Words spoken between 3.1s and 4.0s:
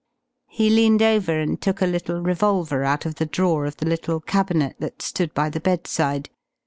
the drawer of the